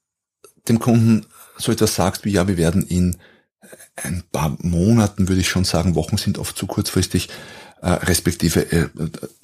dem 0.67 0.79
Kunden 0.79 1.25
so 1.57 1.71
etwas 1.71 1.95
sagst 1.95 2.25
wie, 2.25 2.31
ja, 2.31 2.47
wir 2.47 2.57
werden 2.57 2.85
in 2.85 3.17
ein 3.95 4.23
paar 4.31 4.57
Monaten, 4.61 5.27
würde 5.27 5.41
ich 5.41 5.49
schon 5.49 5.65
sagen, 5.65 5.95
Wochen 5.95 6.17
sind 6.17 6.37
oft 6.37 6.57
zu 6.57 6.67
kurzfristig, 6.67 7.29
äh, 7.81 7.89
respektive 7.89 8.71
äh, 8.71 8.89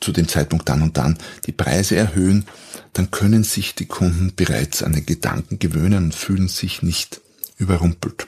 zu 0.01 0.11
dem 0.11 0.27
Zeitpunkt 0.27 0.67
dann 0.67 0.81
und 0.81 0.97
dann 0.97 1.17
die 1.45 1.51
Preise 1.51 1.95
erhöhen, 1.95 2.45
dann 2.93 3.11
können 3.11 3.43
sich 3.43 3.75
die 3.75 3.85
Kunden 3.85 4.33
bereits 4.35 4.83
an 4.83 4.93
den 4.93 5.05
Gedanken 5.05 5.59
gewöhnen 5.59 6.05
und 6.05 6.15
fühlen 6.15 6.47
sich 6.47 6.81
nicht 6.81 7.21
überrumpelt. 7.57 8.27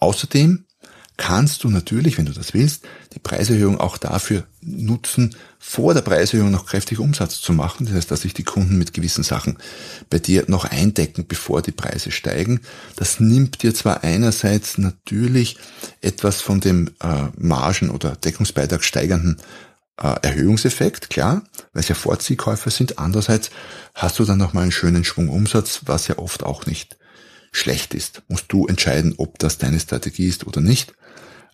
Außerdem 0.00 0.64
kannst 1.22 1.62
du 1.62 1.70
natürlich, 1.70 2.18
wenn 2.18 2.26
du 2.26 2.32
das 2.32 2.52
willst, 2.52 2.82
die 3.14 3.20
Preiserhöhung 3.20 3.78
auch 3.78 3.96
dafür 3.96 4.42
nutzen, 4.60 5.36
vor 5.60 5.94
der 5.94 6.00
Preiserhöhung 6.00 6.50
noch 6.50 6.66
kräftig 6.66 6.98
Umsatz 6.98 7.40
zu 7.40 7.52
machen. 7.52 7.86
Das 7.86 7.94
heißt, 7.94 8.10
dass 8.10 8.22
sich 8.22 8.34
die 8.34 8.42
Kunden 8.42 8.76
mit 8.76 8.92
gewissen 8.92 9.22
Sachen 9.22 9.56
bei 10.10 10.18
dir 10.18 10.42
noch 10.48 10.64
eindecken, 10.64 11.24
bevor 11.28 11.62
die 11.62 11.70
Preise 11.70 12.10
steigen. 12.10 12.60
Das 12.96 13.20
nimmt 13.20 13.62
dir 13.62 13.72
zwar 13.72 14.02
einerseits 14.02 14.78
natürlich 14.78 15.58
etwas 16.00 16.40
von 16.40 16.58
dem 16.58 16.88
äh, 17.00 17.28
Margen- 17.36 17.90
oder 17.90 18.16
Deckungsbeitrag 18.16 18.82
steigernden 18.82 19.36
äh, 20.02 20.16
Erhöhungseffekt, 20.22 21.08
klar, 21.08 21.44
weil 21.72 21.82
es 21.82 21.88
ja 21.88 21.94
Vorziehkäufer 21.94 22.70
sind. 22.70 22.98
Andererseits 22.98 23.50
hast 23.94 24.18
du 24.18 24.24
dann 24.24 24.38
nochmal 24.38 24.64
einen 24.64 24.72
schönen 24.72 25.04
Schwung 25.04 25.28
Umsatz, 25.28 25.82
was 25.86 26.08
ja 26.08 26.18
oft 26.18 26.42
auch 26.42 26.66
nicht 26.66 26.96
schlecht 27.52 27.94
ist. 27.94 28.22
Musst 28.28 28.46
du 28.48 28.66
entscheiden, 28.66 29.14
ob 29.18 29.38
das 29.38 29.58
deine 29.58 29.78
Strategie 29.78 30.26
ist 30.26 30.46
oder 30.46 30.60
nicht. 30.60 30.94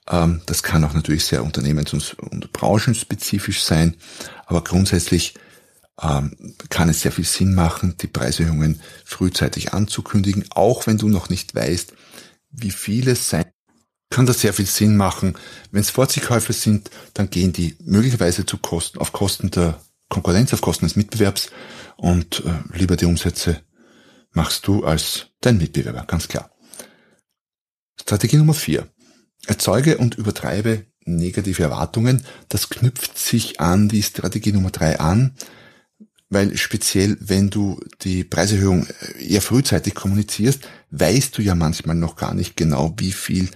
Ähm, 0.09 0.41
das 0.47 0.63
kann 0.63 0.85
auch 0.85 0.95
natürlich 0.95 1.25
sehr 1.25 1.43
unternehmens- 1.45 1.93
und 2.15 2.53
branchenspezifisch 2.53 3.63
sein, 3.63 3.97
aber 4.47 4.65
grundsätzlich 4.65 5.35
ähm, 6.01 6.55
kann 6.71 6.89
es 6.89 7.01
sehr 7.03 7.13
viel 7.13 7.25
Sinn 7.25 7.55
machen, 7.55 7.97
die 8.01 8.07
Preiserhöhungen 8.07 8.81
frühzeitig 9.05 9.75
anzukündigen, 9.75 10.45
auch 10.51 10.87
wenn 10.87 10.99
du 10.99 11.09
noch 11.09 11.29
nicht 11.29 11.55
weißt, 11.55 11.93
wie 12.51 12.71
viele 12.71 13.15
sein 13.17 13.45
kann 14.11 14.25
das 14.25 14.41
sehr 14.41 14.55
viel 14.55 14.67
Sinn 14.67 14.97
machen. 14.97 15.37
Wenn 15.71 15.83
es 15.83 15.91
Vorziehkäufe 15.91 16.55
sind, 16.55 16.91
dann 17.13 17.29
gehen 17.29 17.53
die 17.53 17.77
möglicherweise 17.85 18.47
zu 18.47 18.57
Kosten, 18.57 18.99
auf 18.99 19.13
Kosten 19.13 19.51
der 19.51 19.81
Konkurrenz, 20.09 20.55
auf 20.55 20.63
Kosten 20.63 20.87
des 20.87 20.97
Mitbewerbs 20.97 21.51
und 21.97 22.43
äh, 22.47 22.77
lieber 22.79 22.97
die 22.97 23.05
Umsätze 23.05 23.61
machst 24.33 24.67
du 24.67 24.85
als 24.85 25.28
dein 25.41 25.59
Mitbewerber, 25.59 26.05
ganz 26.07 26.29
klar. 26.29 26.51
Strategie 28.01 28.37
Nummer 28.37 28.55
vier: 28.55 28.89
Erzeuge 29.47 29.99
und 29.99 30.17
übertreibe 30.17 30.87
negative 31.05 31.63
Erwartungen. 31.63 32.25
Das 32.49 32.69
knüpft 32.69 33.19
sich 33.19 33.61
an 33.61 33.89
die 33.89 34.03
Strategie 34.03 34.53
Nummer 34.53 34.71
drei 34.71 35.01
an, 35.01 35.35
weil 36.29 36.57
speziell 36.57 37.17
wenn 37.21 37.51
du 37.51 37.81
die 38.03 38.25
Preiserhöhung 38.25 38.87
eher 39.19 39.43
frühzeitig 39.43 39.95
kommunizierst, 39.95 40.69
weißt 40.91 41.37
du 41.37 41.43
ja 41.43 41.55
manchmal 41.55 41.97
noch 41.97 42.17
gar 42.17 42.35
nicht 42.35 42.57
genau, 42.57 42.95
wie 42.99 43.13
viel 43.13 43.49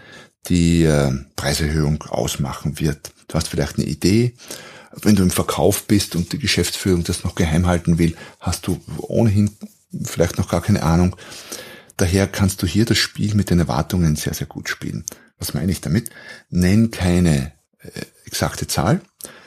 die 0.48 0.82
äh, 0.84 1.12
Preiserhöhung 1.36 2.02
ausmachen 2.02 2.80
wird. 2.80 3.12
Du 3.28 3.34
hast 3.34 3.48
vielleicht 3.48 3.78
eine 3.78 3.86
Idee. 3.86 4.34
Wenn 5.00 5.16
du 5.16 5.22
im 5.22 5.30
Verkauf 5.30 5.86
bist 5.86 6.16
und 6.16 6.32
die 6.32 6.38
Geschäftsführung 6.38 7.04
das 7.04 7.24
noch 7.24 7.34
geheim 7.34 7.66
halten 7.66 7.98
will, 7.98 8.16
hast 8.40 8.66
du 8.66 8.80
ohnehin 8.98 9.50
vielleicht 10.04 10.38
noch 10.38 10.48
gar 10.48 10.60
keine 10.60 10.82
Ahnung. 10.82 11.16
Daher 11.96 12.26
kannst 12.26 12.62
du 12.62 12.66
hier 12.66 12.84
das 12.84 12.98
Spiel 12.98 13.34
mit 13.34 13.50
den 13.50 13.58
Erwartungen 13.58 14.16
sehr, 14.16 14.34
sehr 14.34 14.46
gut 14.46 14.68
spielen. 14.68 15.04
Was 15.38 15.54
meine 15.54 15.72
ich 15.72 15.80
damit? 15.80 16.10
Nenn 16.50 16.90
keine 16.90 17.52
äh, 17.78 17.90
exakte 18.24 18.66
Zahl, 18.66 19.00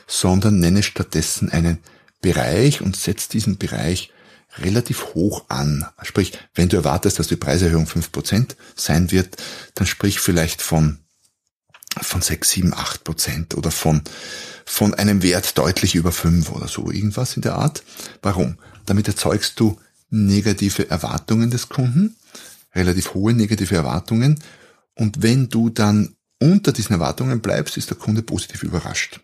sondern 0.08 0.60
nenne 0.60 0.84
stattdessen 0.84 1.50
einen 1.50 1.80
Bereich 2.22 2.82
und 2.82 2.96
setz 2.96 3.28
diesen 3.28 3.58
Bereich 3.58 4.12
relativ 4.58 5.14
hoch 5.14 5.46
an. 5.50 5.86
Sprich, 6.04 6.38
wenn 6.54 6.70
du 6.70 6.78
erwartest, 6.78 7.20
dass 7.20 7.28
die 7.28 7.36
Preiserhöhung 7.36 7.88
fünf 7.88 8.12
Prozent 8.12 8.56
sein 8.76 9.12
wird, 9.12 9.38
dann 9.74 9.88
sprich 9.88 10.20
vielleicht 10.20 10.62
von, 10.62 11.00
von 12.02 12.22
sechs, 12.22 12.52
sieben, 12.52 12.74
acht 12.74 13.04
Prozent 13.04 13.56
oder 13.56 13.72
von, 13.72 14.02
von 14.66 14.94
einem 14.94 15.24
Wert 15.24 15.58
deutlich 15.58 15.96
über 15.96 16.12
fünf 16.12 16.52
oder 16.52 16.68
so, 16.68 16.90
irgendwas 16.90 17.36
in 17.36 17.42
der 17.42 17.56
Art. 17.56 17.84
Warum? 18.22 18.58
Damit 18.86 19.08
erzeugst 19.08 19.60
du 19.60 19.80
negative 20.10 20.90
Erwartungen 20.90 21.50
des 21.50 21.70
Kunden, 21.70 22.16
relativ 22.76 23.14
hohe 23.14 23.34
negative 23.34 23.76
Erwartungen. 23.76 24.40
Und 24.94 25.24
wenn 25.24 25.50
du 25.50 25.70
dann 25.70 26.16
unter 26.40 26.72
diesen 26.72 26.94
Erwartungen 26.94 27.42
bleibst, 27.42 27.78
ist 27.78 27.90
der 27.90 27.98
Kunde 27.98 28.22
positiv 28.22 28.64
überrascht. 28.64 29.22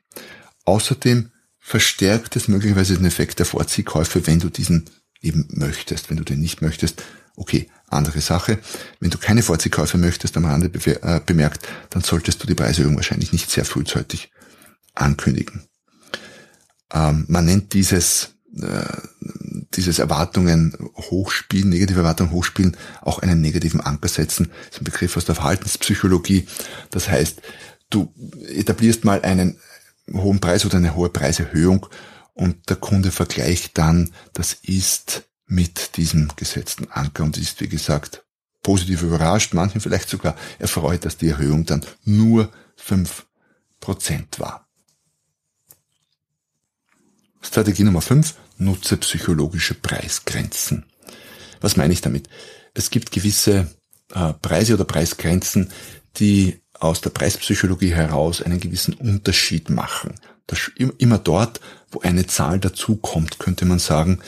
Außerdem 0.66 1.32
verstärkt 1.60 2.36
es 2.36 2.48
möglicherweise 2.48 2.96
den 2.96 3.06
Effekt 3.06 3.40
der 3.40 3.46
Vorziehkäufe, 3.46 4.26
wenn 4.28 4.40
du 4.40 4.50
diesen 4.50 4.90
eben 5.22 5.48
möchtest. 5.52 6.10
Wenn 6.10 6.18
du 6.18 6.24
den 6.24 6.40
nicht 6.40 6.62
möchtest, 6.62 7.04
okay, 7.36 7.70
andere 7.88 8.22
Sache. 8.22 8.60
Wenn 9.00 9.10
du 9.10 9.18
keine 9.18 9.44
Vorziehkäufe 9.44 9.98
möchtest, 9.98 10.36
am 10.38 10.46
Rande 10.46 10.72
äh, 10.86 11.20
bemerkt, 11.26 11.68
dann 11.90 12.02
solltest 12.02 12.42
du 12.42 12.48
die 12.48 12.56
Preiserhöhung 12.56 12.96
wahrscheinlich 12.96 13.32
nicht 13.32 13.50
sehr 13.50 13.66
frühzeitig 13.66 14.32
ankündigen. 14.96 15.64
Ähm, 16.94 17.26
man 17.28 17.46
nennt 17.46 17.74
dieses, 17.74 18.36
äh, 18.62 18.86
dieses 19.74 20.00
Erwartungen 20.00 20.76
hochspielen, 20.96 21.70
negative 21.70 22.00
Erwartungen 22.00 22.32
hochspielen, 22.32 22.78
auch 23.02 23.20
einen 23.20 23.42
negativen 23.42 23.82
Anker 23.82 24.10
setzen. 24.10 24.52
Das 24.66 24.76
ist 24.76 24.82
ein 24.82 24.86
Begriff 24.86 25.18
aus 25.18 25.26
der 25.26 25.36
Verhaltenspsychologie. 25.36 26.48
Das 26.90 27.10
heißt, 27.10 27.42
du 27.90 28.14
etablierst 28.48 29.06
mal 29.06 29.22
einen 29.22 29.60
hohen 30.12 30.40
Preis 30.40 30.66
oder 30.66 30.78
eine 30.78 30.96
hohe 30.96 31.10
Preiserhöhung 31.10 31.88
und 32.34 32.70
der 32.70 32.78
Kunde 32.78 33.12
vergleicht 33.12 33.78
dann, 33.78 34.12
das 34.34 34.54
ist 34.54 35.24
mit 35.46 35.98
diesem 35.98 36.30
gesetzten 36.36 36.90
Anker 36.92 37.24
und 37.24 37.38
ist, 37.38 37.62
wie 37.62 37.68
gesagt, 37.68 38.24
positiv 38.64 39.02
überrascht, 39.02 39.54
manchen 39.54 39.82
vielleicht 39.82 40.10
sogar 40.10 40.36
erfreut, 40.60 41.06
dass 41.06 41.18
die 41.18 41.30
Erhöhung 41.30 41.66
dann 41.66 41.86
nur 42.04 42.52
fünf 42.76 43.26
Prozent 43.80 44.40
war. 44.40 44.71
Strategie 47.42 47.84
Nummer 47.84 48.02
fünf: 48.02 48.36
nutze 48.58 48.98
psychologische 48.98 49.74
Preisgrenzen. 49.74 50.86
Was 51.60 51.78
meine 51.78 51.94
ich 51.94 52.02
damit? 52.02 52.30
Es 52.74 52.90
gibt 52.90 53.12
gewisse 53.12 53.68
äh, 54.14 54.34
Preise 54.42 54.76
oder 54.76 54.86
Preisgrenzen, 54.86 55.72
die 56.18 56.62
aus 56.74 57.02
der 57.02 57.12
Preispsychologie 57.12 57.94
heraus 57.94 58.42
einen 58.42 58.60
gewissen 58.60 58.94
Unterschied 58.96 59.70
machen. 59.70 60.16
Das, 60.48 60.72
immer 60.98 61.18
dort, 61.18 61.62
wo 61.92 62.02
eine 62.02 62.26
Zahl 62.26 62.60
dazukommt, 62.60 63.40
könnte 63.40 63.66
man 63.66 63.80
sagen, 63.80 64.20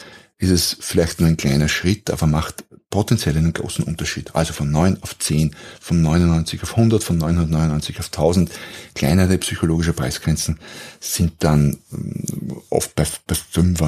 ist 0.44 0.52
es 0.52 0.78
vielleicht 0.80 1.20
nur 1.20 1.30
ein 1.30 1.38
kleiner 1.38 1.70
Schritt, 1.70 2.12
aber 2.12 2.28
macht 2.28 2.66
potenziell 2.90 3.36
einen 3.38 3.54
großen 3.54 3.84
Unterschied. 3.84 4.36
Also 4.36 4.54
von 4.54 4.70
9 4.70 5.02
auf 5.02 5.18
10, 5.18 5.56
von 5.80 6.02
99 6.02 6.62
auf 6.62 6.72
100, 6.78 7.04
von 7.04 7.18
999 7.18 8.00
auf 8.00 8.08
1000. 8.08 8.52
Kleinere 8.94 9.38
psychologische 9.40 9.94
Preisgrenzen 9.94 10.60
sind 11.00 11.34
dann 11.40 11.78
ähm, 11.92 12.62
oft 12.70 12.94
bei, 12.94 13.08
bei 13.26 13.36
5 13.36 13.80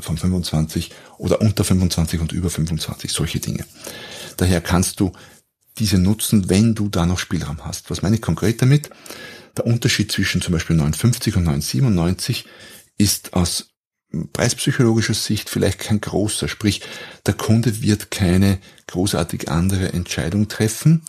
von 0.00 0.18
25 0.18 0.90
oder 1.18 1.40
unter 1.40 1.64
25 1.64 2.20
und 2.20 2.32
über 2.32 2.50
25, 2.50 3.10
solche 3.10 3.40
Dinge. 3.40 3.64
Daher 4.36 4.60
kannst 4.60 5.00
du 5.00 5.12
diese 5.78 5.98
nutzen, 5.98 6.50
wenn 6.50 6.74
du 6.74 6.88
da 6.88 7.06
noch 7.06 7.18
Spielraum 7.18 7.64
hast. 7.64 7.90
Was 7.90 8.02
meine 8.02 8.16
ich 8.16 8.22
konkret 8.22 8.60
damit? 8.60 8.90
Der 9.56 9.66
Unterschied 9.66 10.12
zwischen 10.12 10.42
zum 10.42 10.52
Beispiel 10.52 10.76
950 10.76 11.36
und 11.36 11.44
997 11.44 12.44
ist 12.98 13.32
aus 13.32 13.71
preispsychologischer 14.32 15.14
Sicht 15.14 15.48
vielleicht 15.48 15.78
kein 15.78 16.00
großer. 16.00 16.48
Sprich, 16.48 16.82
der 17.26 17.34
Kunde 17.34 17.82
wird 17.82 18.10
keine 18.10 18.58
großartig 18.86 19.48
andere 19.48 19.92
Entscheidung 19.92 20.48
treffen, 20.48 21.02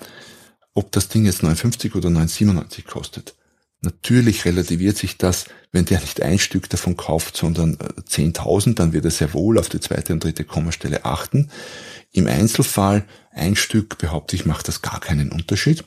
ob 0.73 0.91
das 0.91 1.09
Ding 1.09 1.25
jetzt 1.25 1.43
950 1.43 1.95
oder 1.95 2.09
997 2.09 2.85
kostet. 2.85 3.35
Natürlich 3.81 4.45
relativiert 4.45 4.97
sich 4.97 5.17
das, 5.17 5.45
wenn 5.73 5.83
der 5.83 5.99
nicht 5.99 6.21
ein 6.21 6.39
Stück 6.39 6.69
davon 6.69 6.95
kauft, 6.95 7.35
sondern 7.35 7.75
10.000, 7.75 8.71
äh, 8.71 8.73
dann 8.75 8.93
wird 8.93 9.03
er 9.03 9.11
sehr 9.11 9.33
wohl 9.33 9.59
auf 9.59 9.67
die 9.67 9.81
zweite 9.81 10.13
und 10.13 10.23
dritte 10.23 10.45
Kommastelle 10.45 11.03
achten. 11.03 11.49
Im 12.13 12.27
Einzelfall 12.27 13.05
ein 13.31 13.57
Stück, 13.57 13.97
behaupte 13.97 14.37
ich, 14.37 14.45
macht 14.45 14.69
das 14.69 14.81
gar 14.81 15.01
keinen 15.01 15.33
Unterschied. 15.33 15.83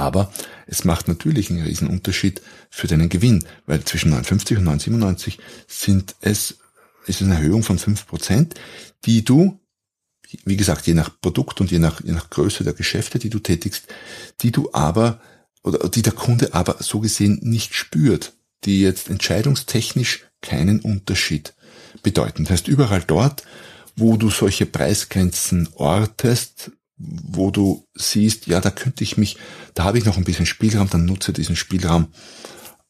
Aber 0.00 0.32
es 0.66 0.84
macht 0.84 1.08
natürlich 1.08 1.50
einen 1.50 1.62
riesen 1.62 1.88
Unterschied 1.88 2.40
für 2.70 2.86
deinen 2.86 3.10
Gewinn, 3.10 3.44
weil 3.66 3.84
zwischen 3.84 4.10
950 4.10 4.56
und 4.56 4.64
997 4.64 5.38
sind 5.68 6.16
es, 6.22 6.58
ist 7.06 7.20
eine 7.20 7.34
Erhöhung 7.34 7.62
von 7.62 7.78
5%, 7.78 8.54
die 9.04 9.24
du, 9.24 9.60
wie 10.44 10.56
gesagt, 10.56 10.86
je 10.86 10.94
nach 10.94 11.20
Produkt 11.20 11.60
und 11.60 11.70
je 11.70 11.78
nach, 11.78 12.02
je 12.02 12.12
nach 12.12 12.30
Größe 12.30 12.64
der 12.64 12.72
Geschäfte, 12.72 13.18
die 13.18 13.28
du 13.28 13.40
tätigst, 13.40 13.88
die 14.40 14.52
du 14.52 14.70
aber, 14.72 15.20
oder 15.62 15.86
die 15.90 16.02
der 16.02 16.14
Kunde 16.14 16.54
aber 16.54 16.76
so 16.80 17.00
gesehen 17.00 17.38
nicht 17.42 17.74
spürt, 17.74 18.32
die 18.64 18.80
jetzt 18.80 19.10
entscheidungstechnisch 19.10 20.24
keinen 20.40 20.80
Unterschied 20.80 21.52
bedeuten. 22.02 22.44
Das 22.44 22.52
heißt, 22.52 22.68
überall 22.68 23.02
dort, 23.06 23.44
wo 23.96 24.16
du 24.16 24.30
solche 24.30 24.64
Preisgrenzen 24.64 25.68
ortest, 25.74 26.70
wo 27.00 27.50
du 27.50 27.86
siehst, 27.94 28.46
ja, 28.46 28.60
da 28.60 28.70
könnte 28.70 29.04
ich 29.04 29.16
mich, 29.16 29.36
da 29.74 29.84
habe 29.84 29.98
ich 29.98 30.04
noch 30.04 30.16
ein 30.16 30.24
bisschen 30.24 30.46
Spielraum, 30.46 30.90
dann 30.90 31.06
nutze 31.06 31.32
diesen 31.32 31.56
Spielraum 31.56 32.08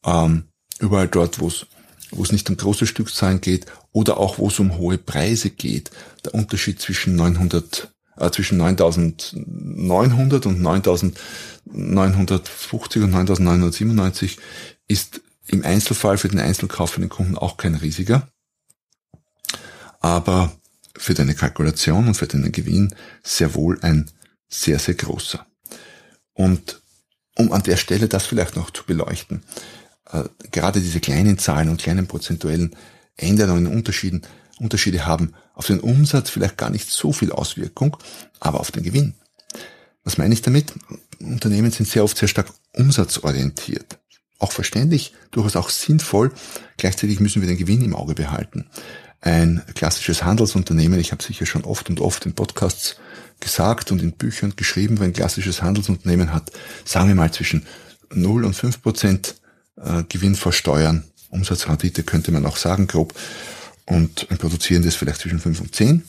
ähm, 0.05 0.43
überall 0.79 1.07
dort, 1.07 1.39
wo 1.39 1.47
es 1.47 1.65
wo 2.11 2.23
es 2.23 2.33
nicht 2.33 2.49
um 2.49 2.57
große 2.57 2.87
Stückzahlen 2.87 3.41
geht 3.41 3.67
oder 3.93 4.17
auch 4.17 4.37
wo 4.37 4.49
es 4.49 4.59
um 4.59 4.77
hohe 4.77 4.97
Preise 4.97 5.49
geht. 5.49 5.91
Der 6.25 6.33
Unterschied 6.33 6.81
zwischen 6.81 7.15
900 7.15 7.89
äh, 8.17 8.29
zwischen 8.31 8.57
9900 8.57 10.45
und 10.45 10.61
9950 10.61 13.03
und 13.03 13.11
9997 13.11 14.39
ist 14.87 15.21
im 15.47 15.63
Einzelfall 15.63 16.17
für 16.17 16.27
den 16.27 16.39
Einzelkauf 16.39 16.91
für 16.91 16.99
den 16.99 17.07
Kunden 17.09 17.37
auch 17.37 17.55
kein 17.57 17.75
riesiger. 17.75 18.27
Aber 19.99 20.51
für 20.97 21.13
deine 21.13 21.35
Kalkulation 21.35 22.07
und 22.07 22.15
für 22.15 22.27
deinen 22.27 22.51
Gewinn 22.51 22.93
sehr 23.23 23.55
wohl 23.55 23.79
ein 23.81 24.09
sehr, 24.47 24.79
sehr 24.79 24.95
großer. 24.95 25.45
Und 26.33 26.81
um 27.35 27.51
an 27.51 27.63
der 27.63 27.77
Stelle 27.77 28.07
das 28.07 28.25
vielleicht 28.25 28.55
noch 28.55 28.71
zu 28.71 28.83
beleuchten, 28.85 29.43
äh, 30.11 30.23
gerade 30.51 30.81
diese 30.81 30.99
kleinen 30.99 31.37
Zahlen 31.37 31.69
und 31.69 31.81
kleinen 31.81 32.07
prozentuellen 32.07 32.75
Änderungen, 33.15 33.67
Unterschieden, 33.67 34.21
Unterschiede 34.59 35.05
haben 35.05 35.33
auf 35.53 35.67
den 35.67 35.79
Umsatz 35.79 36.29
vielleicht 36.29 36.57
gar 36.57 36.69
nicht 36.69 36.89
so 36.89 37.13
viel 37.13 37.31
Auswirkung, 37.31 37.97
aber 38.39 38.59
auf 38.59 38.71
den 38.71 38.83
Gewinn. 38.83 39.15
Was 40.03 40.17
meine 40.17 40.33
ich 40.33 40.41
damit? 40.41 40.73
Unternehmen 41.19 41.71
sind 41.71 41.87
sehr 41.87 42.03
oft 42.03 42.17
sehr 42.17 42.27
stark 42.27 42.51
umsatzorientiert. 42.73 43.99
Auch 44.39 44.51
verständlich, 44.51 45.13
durchaus 45.29 45.55
auch 45.55 45.69
sinnvoll. 45.69 46.31
Gleichzeitig 46.77 47.19
müssen 47.19 47.41
wir 47.41 47.47
den 47.47 47.57
Gewinn 47.57 47.83
im 47.83 47.95
Auge 47.95 48.15
behalten 48.15 48.67
ein 49.21 49.61
klassisches 49.75 50.23
Handelsunternehmen, 50.23 50.99
ich 50.99 51.11
habe 51.11 51.23
sicher 51.23 51.45
schon 51.45 51.63
oft 51.63 51.89
und 51.89 51.99
oft 51.99 52.25
in 52.25 52.33
Podcasts 52.33 52.97
gesagt 53.39 53.91
und 53.91 54.01
in 54.01 54.13
Büchern 54.13 54.55
geschrieben, 54.55 54.99
wenn 54.99 55.11
ein 55.11 55.13
klassisches 55.13 55.61
Handelsunternehmen 55.61 56.33
hat, 56.33 56.51
sagen 56.85 57.07
wir 57.07 57.15
mal 57.15 57.31
zwischen 57.31 57.65
0 58.13 58.45
und 58.45 58.55
5 58.55 58.81
Prozent 58.81 59.35
äh, 59.77 60.03
Gewinn 60.09 60.35
vor 60.35 60.53
Steuern, 60.53 61.05
Umsatzrendite 61.29 62.03
könnte 62.03 62.31
man 62.31 62.45
auch 62.45 62.57
sagen, 62.57 62.87
grob, 62.87 63.13
und 63.85 64.27
ein 64.29 64.37
produzierendes 64.37 64.95
vielleicht 64.95 65.21
zwischen 65.21 65.39
5 65.39 65.61
und 65.61 65.75
10, 65.75 66.03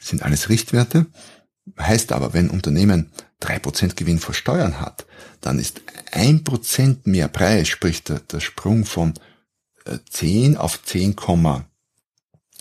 sind 0.00 0.22
alles 0.22 0.48
Richtwerte. 0.48 1.06
Heißt 1.78 2.12
aber, 2.12 2.34
wenn 2.34 2.46
ein 2.46 2.50
Unternehmen 2.50 3.10
3% 3.40 3.94
Gewinn 3.94 4.18
vor 4.18 4.34
Steuern 4.34 4.80
hat, 4.80 5.06
dann 5.40 5.58
ist 5.58 5.80
1% 6.12 6.98
mehr 7.04 7.28
Preis, 7.28 7.68
sprich 7.68 8.04
der, 8.04 8.20
der 8.20 8.40
Sprung 8.40 8.84
von 8.84 9.14
äh, 9.86 9.98
10 10.10 10.56
auf 10.56 10.82
10, 10.82 11.16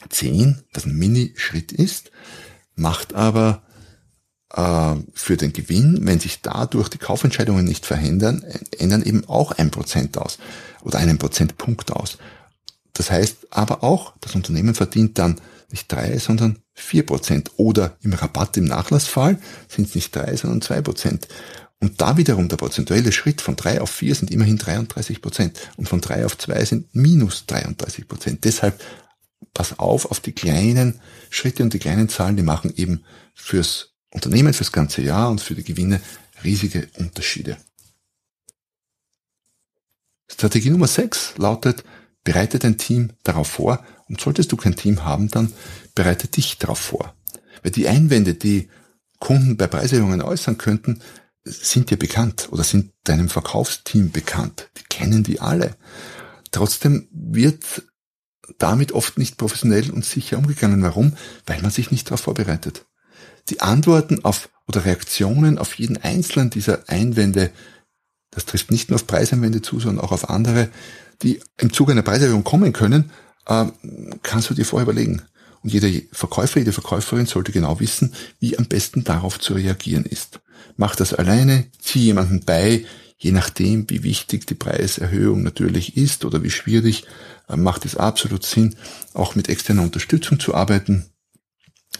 10, 0.10 0.64
das 0.74 0.86
ein 0.86 0.96
Mini-Schritt 0.96 1.72
ist, 1.72 2.12
macht 2.76 3.14
aber 3.14 3.64
äh, 4.54 4.96
für 5.14 5.38
den 5.38 5.54
Gewinn, 5.54 6.00
wenn 6.04 6.20
sich 6.20 6.42
dadurch 6.42 6.90
die 6.90 6.98
Kaufentscheidungen 6.98 7.66
nicht 7.66 7.86
verändern, 7.86 8.44
äh, 8.44 8.60
ändern 8.78 9.04
eben 9.04 9.28
auch 9.28 9.52
ein 9.52 9.72
Prozent 9.72 10.18
aus 10.18 10.40
oder 10.82 11.00
einen 11.00 11.18
Prozentpunkt 11.18 11.92
aus. 11.92 12.18
Das 12.94 13.10
heißt 13.10 13.48
aber 13.50 13.84
auch, 13.84 14.14
das 14.22 14.36
Unternehmen 14.36 14.76
verdient 14.76 15.18
dann 15.18 15.42
nicht 15.72 15.92
drei, 15.92 16.20
sondern 16.20 16.60
vier 16.74 17.06
Prozent. 17.06 17.52
Oder 17.58 17.98
im 18.02 18.14
Rabatt 18.14 18.56
im 18.58 18.66
Nachlassfall 18.66 19.40
sind 19.68 19.88
es 19.88 19.96
nicht 19.96 20.16
drei, 20.16 20.36
sondern 20.36 20.62
zwei 20.62 20.82
Prozent. 20.82 21.28
Und 21.80 22.00
da 22.00 22.16
wiederum 22.16 22.48
der 22.48 22.58
prozentuelle 22.58 23.12
Schritt 23.12 23.42
von 23.42 23.56
drei 23.56 23.82
auf 23.82 23.90
vier 23.90 24.16
sind 24.16 24.32
immerhin 24.32 24.58
33 24.58 25.22
Prozent 25.22 25.60
und 25.76 25.90
von 25.90 26.00
drei 26.00 26.26
auf 26.26 26.38
zwei 26.38 26.64
sind 26.64 26.94
minus 26.96 27.46
33 27.48 28.08
Prozent. 28.08 28.46
Deshalb 28.46 28.80
pass 29.54 29.80
auf 29.80 30.06
auf 30.06 30.20
die 30.20 30.32
kleinen 30.32 31.00
Schritte 31.30 31.64
und 31.64 31.74
die 31.74 31.80
kleinen 31.80 32.10
Zahlen, 32.10 32.38
die 32.38 32.44
machen 32.44 32.74
eben 32.76 33.04
fürs 33.34 33.94
Unternehmen, 34.12 34.54
fürs 34.54 34.72
ganze 34.72 35.02
Jahr 35.02 35.30
und 35.30 35.42
für 35.42 35.56
die 35.56 35.64
Gewinne 35.64 36.02
riesige 36.44 36.88
Unterschiede. 36.98 37.58
Strategie 40.30 40.70
Nummer 40.70 40.88
6 40.88 41.38
lautet, 41.38 41.84
bereite 42.24 42.60
dein 42.60 42.78
Team 42.78 43.12
darauf 43.24 43.48
vor 43.48 43.86
und 44.08 44.20
solltest 44.20 44.52
du 44.52 44.58
kein 44.58 44.76
Team 44.76 45.04
haben, 45.04 45.30
dann 45.30 45.54
bereite 45.96 46.28
dich 46.28 46.58
darauf 46.58 46.80
vor. 46.80 47.16
Weil 47.62 47.72
die 47.72 47.88
Einwände, 47.88 48.34
die 48.34 48.70
Kunden 49.20 49.58
bei 49.58 49.68
Preiserhöhungen 49.68 50.22
äußern 50.22 50.58
könnten, 50.58 51.02
sind 51.46 51.90
dir 51.90 51.98
bekannt 51.98 52.50
oder 52.52 52.64
sind 52.64 52.94
deinem 53.04 53.30
Verkaufsteam 53.30 54.12
bekannt. 54.12 54.70
Die 54.78 54.84
kennen 54.84 55.24
die 55.24 55.40
alle. 55.40 55.76
Trotzdem 56.52 57.08
wird 57.12 57.84
damit 58.58 58.92
oft 58.92 59.18
nicht 59.18 59.38
professionell 59.38 59.92
und 59.92 60.06
sicher 60.06 60.38
umgegangen. 60.38 60.84
Warum? 60.84 61.14
Weil 61.46 61.62
man 61.62 61.72
sich 61.72 61.92
nicht 61.92 62.08
darauf 62.08 62.22
vorbereitet. 62.22 62.86
Die 63.50 63.62
Antworten 63.62 64.24
auf 64.24 64.50
oder 64.68 64.86
Reaktionen 64.86 65.58
auf 65.58 65.74
jeden 65.76 65.98
einzelnen 65.98 66.50
dieser 66.50 66.88
Einwände, 66.88 67.52
das 68.32 68.46
trifft 68.46 68.72
nicht 68.72 68.90
nur 68.90 68.96
auf 68.96 69.08
Preiseinwände 69.08 69.62
zu, 69.62 69.80
sondern 69.80 70.06
auch 70.06 70.12
auf 70.12 70.30
andere, 70.30 70.70
die 71.22 71.42
im 71.58 71.74
Zuge 71.74 71.92
einer 71.92 72.02
Preiserhöhung 72.02 72.44
kommen 72.44 72.74
können, 72.74 73.12
äh, 73.46 73.66
kannst 74.24 74.50
du 74.50 74.54
dir 74.54 74.66
vorher 74.66 74.90
überlegen. 74.90 75.22
Und 75.62 75.72
jeder 75.72 75.90
Verkäufer, 76.12 76.60
jede 76.60 76.74
Verkäuferin 76.74 77.26
sollte 77.26 77.52
genau 77.52 77.80
wissen, 77.80 78.14
wie 78.40 78.58
am 78.58 78.66
besten 78.66 79.04
darauf 79.04 79.40
zu 79.40 79.54
reagieren 79.54 80.06
ist. 80.06 80.42
Mach 80.76 80.96
das 80.96 81.14
alleine, 81.14 81.68
zieh 81.80 82.06
jemanden 82.06 82.44
bei, 82.46 82.86
je 83.24 83.32
nachdem, 83.32 83.90
wie 83.90 84.04
wichtig 84.04 84.46
die 84.46 84.54
Preiserhöhung 84.54 85.44
natürlich 85.44 85.96
ist 85.96 86.26
oder 86.26 86.44
wie 86.44 86.50
schwierig, 86.50 87.06
äh, 87.48 87.56
macht 87.56 87.86
es 87.86 87.96
absolut 87.96 88.46
Sinn, 88.46 88.76
auch 89.14 89.36
mit 89.36 89.48
externer 89.48 89.82
Unterstützung 89.82 90.42
zu 90.42 90.54
arbeiten 90.54 91.06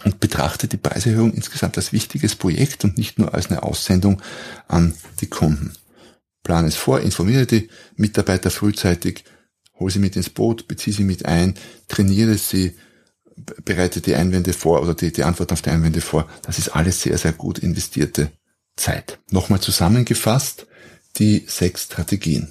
und 0.04 0.20
betrachte 0.20 0.68
die 0.68 0.76
Preiserhöhung 0.76 1.32
insgesamt 1.32 1.78
als 1.78 1.92
wichtiges 1.92 2.36
Projekt 2.36 2.84
und 2.84 2.98
nicht 2.98 3.18
nur 3.18 3.32
als 3.32 3.46
eine 3.46 3.62
Aussendung 3.62 4.20
an 4.68 4.94
die 5.20 5.26
Kunden. 5.26 5.72
Plan 6.42 6.66
es 6.66 6.76
vor, 6.76 7.00
informiere 7.00 7.46
die 7.46 7.70
Mitarbeiter 7.96 8.50
frühzeitig, 8.50 9.24
hol 9.78 9.90
sie 9.90 10.00
mit 10.00 10.16
ins 10.16 10.28
Boot, 10.28 10.68
beziehe 10.68 10.94
sie 10.94 11.04
mit 11.04 11.24
ein, 11.24 11.54
trainiere 11.88 12.36
sie, 12.36 12.76
bereite 13.64 14.02
die 14.02 14.14
Einwände 14.14 14.52
vor 14.52 14.82
oder 14.82 14.94
die, 14.94 15.10
die 15.10 15.24
Antwort 15.24 15.52
auf 15.52 15.62
die 15.62 15.70
Einwände 15.70 16.02
vor. 16.02 16.28
Das 16.42 16.58
ist 16.58 16.68
alles 16.68 17.00
sehr, 17.00 17.16
sehr 17.16 17.32
gut 17.32 17.58
investierte 17.60 18.30
Zeit. 18.76 19.20
Nochmal 19.30 19.60
zusammengefasst 19.60 20.66
die 21.16 21.44
sechs 21.46 21.84
Strategien. 21.84 22.50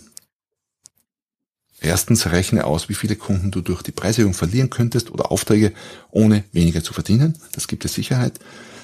Erstens 1.84 2.28
rechne 2.28 2.64
aus, 2.64 2.88
wie 2.88 2.94
viele 2.94 3.18
Kunden 3.18 3.52
du 3.52 3.60
durch 3.60 3.82
die 3.82 3.92
Preiserhöhung 3.92 4.34
verlieren 4.34 4.70
könntest 4.70 5.12
oder 5.12 5.32
Aufträge 5.32 5.74
ohne 6.12 6.46
weniger 6.54 6.82
zu 6.82 6.94
verdienen. 6.94 7.38
Das 7.52 7.68
gibt 7.68 7.84
dir 7.84 7.90
Sicherheit. 7.90 8.40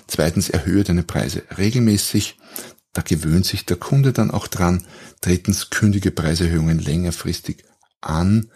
Zweitens 0.08 0.50
erhöhe 0.50 0.84
deine 0.84 1.04
Preise 1.04 1.44
regelmäßig. 1.58 2.38
Da 2.92 3.02
gewöhnt 3.02 3.46
sich 3.46 3.66
der 3.66 3.78
Kunde 3.78 4.12
dann 4.12 4.32
auch 4.32 4.48
dran. 4.48 4.86
Drittens, 5.22 5.70
kündige 5.70 6.12
Preiserhöhungen 6.12 6.80
längerfristig 6.80 7.64
an. 8.02 8.52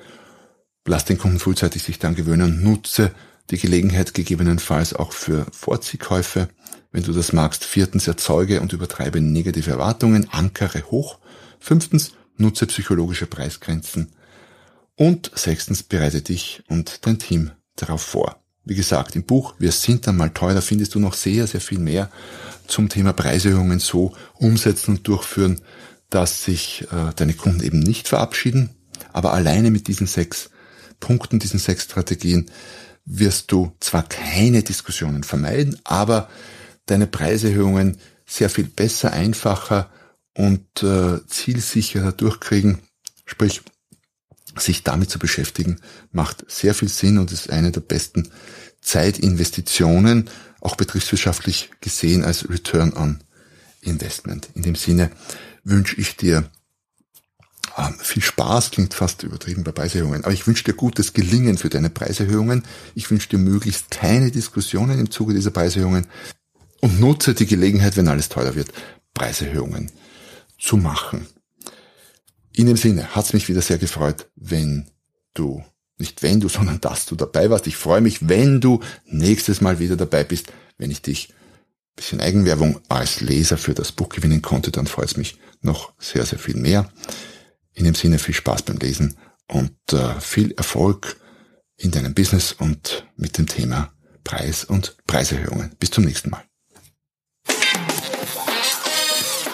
Lass 0.86 1.06
den 1.06 1.18
Kunden 1.18 1.40
frühzeitig 1.40 1.84
sich 1.84 2.00
dann 2.00 2.16
gewöhnen 2.16 2.56
und 2.56 2.64
nutze 2.64 3.12
die 3.50 3.58
Gelegenheit 3.58 4.14
gegebenenfalls 4.14 4.94
auch 4.94 5.14
für 5.14 5.46
Vorziehkäufe. 5.54 6.50
Wenn 6.94 7.04
du 7.04 7.12
das 7.12 7.34
magst. 7.34 7.66
Viertens, 7.66 8.08
erzeuge 8.08 8.62
und 8.62 8.72
übertreibe 8.72 9.20
negative 9.20 9.72
Erwartungen, 9.72 10.30
ankere 10.30 10.84
hoch. 10.92 11.18
Fünftens, 11.60 12.14
nutze 12.38 12.68
psychologische 12.68 13.26
Preisgrenzen. 13.26 14.14
Und 14.96 15.32
sechstens, 15.34 15.82
bereite 15.82 16.22
dich 16.22 16.64
und 16.70 17.06
dein 17.06 17.18
Team 17.18 17.52
darauf 17.76 18.04
vor. 18.04 18.44
Wie 18.64 18.76
gesagt, 18.76 19.16
im 19.16 19.24
Buch 19.24 19.56
Wir 19.58 19.72
sind 19.72 20.08
dann 20.08 20.16
mal 20.16 20.30
teuer, 20.30 20.62
findest 20.62 20.94
du 20.96 21.00
noch 21.00 21.16
sehr, 21.16 21.48
sehr 21.48 21.60
viel 21.60 21.80
mehr 21.80 22.10
zum 22.68 22.90
Thema 22.90 23.12
Preiserhöhungen 23.12 23.80
so 23.80 24.14
umsetzen 24.36 24.92
und 24.92 25.08
durchführen, 25.08 25.62
dass 26.12 26.46
sich 26.46 26.88
äh, 26.92 27.12
deine 27.16 27.34
Kunden 27.34 27.64
eben 27.64 27.80
nicht 27.80 28.08
verabschieden. 28.08 28.70
Aber 29.12 29.34
alleine 29.34 29.72
mit 29.72 29.88
diesen 29.88 30.06
sechs 30.06 30.52
Punkten, 31.00 31.40
diesen 31.40 31.60
sechs 31.60 31.86
Strategien 31.86 32.52
wirst 33.04 33.52
du 33.52 33.74
zwar 33.80 34.04
keine 34.04 34.62
Diskussionen 34.62 35.24
vermeiden, 35.24 35.82
aber 35.84 36.30
deine 36.86 37.08
Preiserhöhungen 37.08 37.98
sehr 38.26 38.50
viel 38.50 38.66
besser, 38.66 39.12
einfacher 39.12 39.90
und 40.36 40.84
äh, 40.84 41.26
zielsicherer 41.28 42.12
durchkriegen. 42.12 42.80
Sprich, 43.26 43.62
sich 44.58 44.84
damit 44.84 45.10
zu 45.10 45.20
beschäftigen, 45.20 45.80
macht 46.12 46.50
sehr 46.50 46.74
viel 46.74 46.90
Sinn 46.90 47.18
und 47.18 47.32
ist 47.32 47.50
eine 47.50 47.72
der 47.72 47.82
besten 47.82 48.30
Zeitinvestitionen, 48.82 50.30
auch 50.62 50.76
betriebswirtschaftlich 50.76 51.72
gesehen 51.82 52.24
als 52.24 52.50
Return 52.50 52.94
on 52.94 53.20
Investment. 53.82 54.50
In 54.54 54.64
dem 54.64 54.76
Sinne 54.76 55.12
wünsche 55.64 56.00
ich 56.00 56.16
dir 56.18 56.50
äh, 57.76 57.90
viel 58.00 58.22
Spaß, 58.22 58.72
klingt 58.72 58.94
fast 58.94 59.24
übertrieben 59.24 59.64
bei 59.64 59.72
Preiserhöhungen, 59.72 60.24
aber 60.24 60.34
ich 60.34 60.46
wünsche 60.46 60.64
dir 60.64 60.74
gutes 60.74 61.14
Gelingen 61.14 61.58
für 61.58 61.70
deine 61.70 61.90
Preiserhöhungen. 61.90 62.64
Ich 62.96 63.10
wünsche 63.10 63.30
dir 63.30 63.40
möglichst 63.40 63.90
keine 63.92 64.32
Diskussionen 64.32 65.00
im 65.00 65.10
Zuge 65.10 65.34
dieser 65.34 65.52
Preiserhöhungen 65.52 66.08
und 66.84 67.00
nutze 67.00 67.34
die 67.34 67.46
Gelegenheit, 67.46 67.96
wenn 67.96 68.10
alles 68.10 68.28
teurer 68.28 68.56
wird, 68.56 68.74
Preiserhöhungen 69.14 69.90
zu 70.60 70.76
machen. 70.76 71.26
In 72.52 72.68
dem 72.68 72.76
Sinne 72.76 73.16
hat 73.16 73.24
es 73.24 73.32
mich 73.32 73.48
wieder 73.48 73.62
sehr 73.62 73.78
gefreut, 73.78 74.30
wenn 74.36 74.92
du, 75.34 75.64
nicht 75.98 76.22
wenn 76.24 76.42
du, 76.42 76.50
sondern 76.58 76.82
dass 76.82 77.06
du 77.06 77.16
dabei 77.16 77.50
warst. 77.50 77.68
Ich 77.68 77.78
freue 77.78 78.02
mich, 78.02 78.28
wenn 78.28 78.60
du 78.60 78.82
nächstes 79.06 79.62
Mal 79.62 79.80
wieder 79.80 79.96
dabei 79.96 80.26
bist, 80.26 80.52
wenn 80.78 80.92
ich 80.92 81.02
dich 81.02 81.34
bisschen 81.96 82.20
Eigenwerbung 82.20 82.82
als 82.90 83.22
Leser 83.22 83.58
für 83.58 83.74
das 83.74 83.94
Buch 83.94 84.10
gewinnen 84.10 84.42
konnte, 84.42 84.70
dann 84.72 84.88
freut 84.88 85.06
es 85.06 85.16
mich 85.16 85.40
noch 85.62 85.94
sehr, 86.00 86.26
sehr 86.26 86.40
viel 86.40 86.58
mehr. 86.58 86.92
In 87.74 87.86
dem 87.86 87.96
Sinne 87.96 88.20
viel 88.20 88.36
Spaß 88.36 88.64
beim 88.64 88.78
Lesen 88.78 89.16
und 89.48 89.78
äh, 89.94 90.20
viel 90.20 90.52
Erfolg 90.58 91.16
in 91.78 91.92
deinem 91.92 92.14
Business 92.14 92.52
und 92.52 93.08
mit 93.16 93.38
dem 93.38 93.48
Thema 93.48 93.94
Preis 94.26 94.66
und 94.66 94.98
Preiserhöhungen. 95.08 95.78
Bis 95.80 95.92
zum 95.92 96.04
nächsten 96.04 96.30
Mal. 96.30 96.44